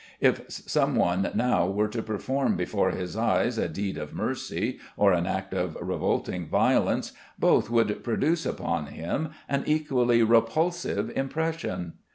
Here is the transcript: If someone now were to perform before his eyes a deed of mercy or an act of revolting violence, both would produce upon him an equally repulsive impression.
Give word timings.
If 0.19 0.49
someone 0.49 1.29
now 1.35 1.67
were 1.67 1.87
to 1.89 2.01
perform 2.01 2.55
before 2.55 2.89
his 2.89 3.15
eyes 3.15 3.59
a 3.59 3.69
deed 3.69 3.99
of 3.99 4.15
mercy 4.15 4.79
or 4.97 5.13
an 5.13 5.27
act 5.27 5.53
of 5.53 5.77
revolting 5.79 6.47
violence, 6.49 7.11
both 7.37 7.69
would 7.69 8.03
produce 8.03 8.43
upon 8.47 8.87
him 8.87 9.29
an 9.47 9.61
equally 9.67 10.23
repulsive 10.23 11.15
impression. 11.15 11.93